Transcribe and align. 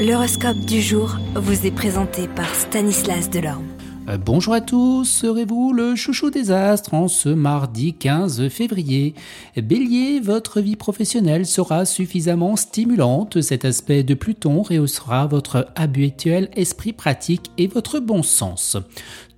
L'horoscope 0.00 0.60
du 0.60 0.80
jour 0.80 1.18
vous 1.34 1.66
est 1.66 1.70
présenté 1.70 2.26
par 2.26 2.54
Stanislas 2.54 3.28
Delorme. 3.28 3.66
Euh, 4.08 4.16
bonjour 4.16 4.54
à 4.54 4.62
tous, 4.62 5.04
serez-vous 5.04 5.74
le 5.74 5.94
chouchou 5.94 6.30
des 6.30 6.50
astres 6.50 6.94
en 6.94 7.06
ce 7.06 7.28
mardi 7.28 7.92
15 7.92 8.48
février? 8.48 9.14
Bélier, 9.58 10.18
votre 10.20 10.62
vie 10.62 10.76
professionnelle 10.76 11.44
sera 11.44 11.84
suffisamment 11.84 12.56
stimulante, 12.56 13.42
cet 13.42 13.66
aspect 13.66 14.02
de 14.02 14.14
Pluton 14.14 14.62
rehaussera 14.62 15.26
votre 15.26 15.68
habituel 15.76 16.48
esprit 16.56 16.94
pratique 16.94 17.50
et 17.58 17.66
votre 17.66 18.00
bon 18.00 18.22
sens. 18.22 18.78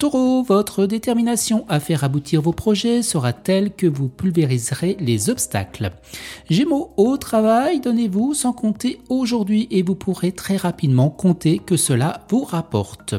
Taureau, 0.03 0.43
votre 0.43 0.87
détermination 0.87 1.65
à 1.69 1.79
faire 1.79 2.03
aboutir 2.03 2.43
vos 2.43 2.51
projets 2.51 3.03
sera 3.03 3.33
telle 3.33 3.71
que 3.71 3.87
vous 3.87 4.09
pulvériserez 4.09 4.97
les 4.99 5.31
obstacles. 5.31 5.93
Gémeaux, 6.51 6.91
au 6.97 7.17
travail, 7.17 7.79
donnez-vous 7.79 8.35
sans 8.35 8.53
compter 8.53 9.01
aujourd'hui 9.09 9.69
et 9.71 9.85
vous 9.85 9.95
pourrez 9.95 10.33
très 10.33 10.57
rapidement 10.57 11.09
compter 11.09 11.61
que 11.61 11.77
cela 11.77 12.27
vous 12.29 12.43
rapporte. 12.43 13.15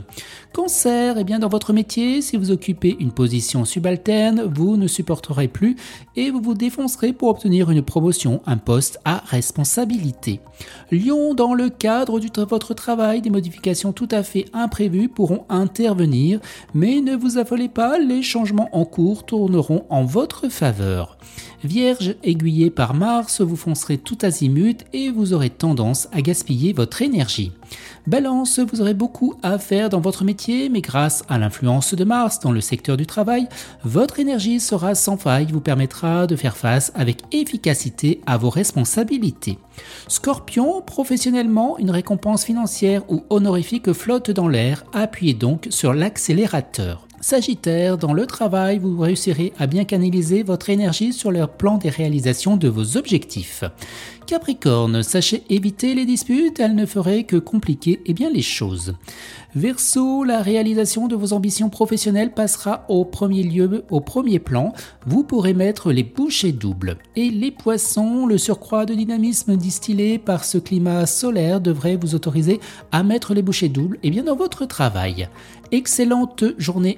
Cancer, 0.51 1.17
eh 1.17 1.23
bien 1.23 1.39
dans 1.39 1.47
votre 1.47 1.71
métier, 1.71 2.21
si 2.21 2.35
vous 2.35 2.51
occupez 2.51 2.97
une 2.99 3.13
position 3.13 3.63
subalterne, 3.63 4.43
vous 4.53 4.75
ne 4.75 4.88
supporterez 4.88 5.47
plus 5.47 5.77
et 6.17 6.31
vous 6.31 6.41
vous 6.41 6.53
défoncerez 6.53 7.13
pour 7.13 7.29
obtenir 7.29 7.71
une 7.71 7.81
promotion, 7.81 8.41
un 8.45 8.57
poste 8.57 8.99
à 9.05 9.23
responsabilité. 9.25 10.41
Lion, 10.91 11.33
dans 11.33 11.53
le 11.53 11.69
cadre 11.69 12.19
de 12.19 12.41
votre 12.43 12.73
travail, 12.73 13.21
des 13.21 13.29
modifications 13.29 13.93
tout 13.93 14.09
à 14.11 14.21
fait 14.21 14.45
imprévues 14.53 15.07
pourront 15.07 15.45
intervenir, 15.49 16.39
mais 16.73 17.01
ne 17.01 17.15
vous 17.15 17.37
affolez 17.37 17.69
pas, 17.69 17.99
les 17.99 18.23
changements 18.23 18.69
en 18.71 18.85
cours 18.85 19.25
tourneront 19.25 19.85
en 19.89 20.03
votre 20.03 20.49
faveur. 20.49 21.17
Vierge, 21.63 22.16
aiguillé 22.23 22.70
par 22.70 22.94
Mars, 22.94 23.40
vous 23.40 23.55
foncerez 23.55 23.98
tout 23.98 24.17
azimut 24.22 24.84
et 24.91 25.09
vous 25.09 25.34
aurez 25.34 25.49
tendance 25.49 26.09
à 26.12 26.22
gaspiller 26.22 26.73
votre 26.73 27.02
énergie. 27.02 27.53
Balance, 28.05 28.59
vous 28.59 28.81
aurez 28.81 28.94
beaucoup 28.94 29.36
à 29.44 29.58
faire 29.58 29.89
dans 29.89 30.02
votre 30.02 30.26
métier, 30.26 30.67
mais 30.67 30.81
grâce 30.81 31.23
à 31.30 31.38
l'influence 31.38 31.94
de 31.94 32.03
Mars 32.03 32.42
dans 32.42 32.52
le 32.52 32.59
secteur 32.59 32.97
du 32.97 33.05
travail, 33.05 33.47
votre 33.86 34.20
énergie 34.20 34.59
sera 34.59 34.94
sans 34.94 35.16
faille, 35.16 35.47
vous 35.53 35.61
permettra 35.61 36.28
de 36.28 36.36
faire 36.36 36.58
face 36.58 36.92
avec 36.95 37.22
efficacité 37.31 38.20
à 38.25 38.38
vos 38.38 38.50
responsabilités. 38.50 39.58
Scorpion, 40.09 40.81
professionnellement, 40.81 41.77
une 41.77 41.92
récompense 41.92 42.44
financière 42.44 43.09
ou 43.09 43.23
honorifique 43.30 43.94
flotte 43.94 44.31
dans 44.31 44.50
l'air, 44.50 44.83
appuyez 44.92 45.33
donc 45.33 45.67
sur 45.70 45.94
l'accélérateur. 45.94 47.08
Sagittaire, 47.23 47.97
dans 47.97 48.11
le 48.11 48.25
travail, 48.25 48.79
vous 48.79 48.99
réussirez 48.99 49.53
à 49.57 49.66
bien 49.66 49.85
canaliser 49.85 50.43
votre 50.43 50.69
énergie 50.69 51.13
sur 51.13 51.31
le 51.31 51.47
plan 51.47 51.77
des 51.77 51.88
réalisations 51.88 52.57
de 52.57 52.67
vos 52.67 52.97
objectifs. 52.97 53.63
Capricorne, 54.27 55.03
sachez 55.03 55.43
éviter 55.49 55.95
les 55.95 56.05
disputes, 56.05 56.59
elles 56.59 56.75
ne 56.75 56.85
feraient 56.85 57.23
que 57.23 57.38
compliquer 57.38 58.02
eh 58.05 58.13
bien, 58.13 58.30
les 58.30 58.41
choses. 58.41 58.95
Verseau, 59.55 60.23
la 60.23 60.41
réalisation 60.41 61.07
de 61.07 61.15
vos 61.15 61.31
ambitions 61.31 61.69
professionnelles 61.69 62.33
passera 62.33 62.85
au 62.89 63.05
premier 63.05 63.43
lieu, 63.43 63.85
au 63.89 64.02
premier 64.02 64.39
plan. 64.39 64.73
Vous 65.05 65.23
pourrez 65.23 65.53
mettre 65.53 65.91
les 65.91 66.03
bouchées 66.03 66.52
doubles. 66.52 66.97
Et 67.15 67.30
les 67.30 67.52
poissons, 67.52 68.25
le 68.25 68.37
surcroît 68.37 68.85
de 68.85 68.95
dynamisme 68.95 69.55
distillé 69.55 70.17
par 70.17 70.43
ce 70.43 70.58
climat 70.58 71.05
solaire 71.05 71.61
devrait 71.61 71.97
vous 71.97 72.15
autoriser 72.15 72.59
à 72.91 73.03
mettre 73.03 73.33
les 73.33 73.43
bouchées 73.43 73.69
doubles 73.69 73.99
eh 74.03 74.09
bien, 74.09 74.23
dans 74.23 74.35
votre 74.35 74.65
travail. 74.65 75.30
Excellente 75.71 76.43
journée 76.58 76.97